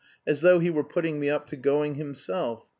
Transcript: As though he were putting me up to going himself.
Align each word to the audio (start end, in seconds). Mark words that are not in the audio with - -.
As 0.25 0.41
though 0.41 0.57
he 0.57 0.71
were 0.71 0.83
putting 0.83 1.19
me 1.19 1.29
up 1.29 1.45
to 1.49 1.55
going 1.55 1.93
himself. 1.93 2.65